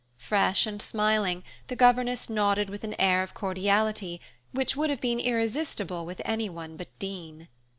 [0.17, 4.19] Fresh and smiling, the governess nodded with an air of cordiality
[4.51, 7.47] which would have been irresistible with anyone but Dean.